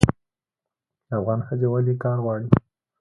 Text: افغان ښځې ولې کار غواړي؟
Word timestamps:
افغان 1.17 1.39
ښځې 1.47 1.67
ولې 1.69 1.93
کار 2.03 2.17
غواړي؟ 2.23 2.47